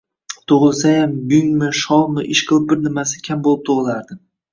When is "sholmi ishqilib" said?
1.79-2.65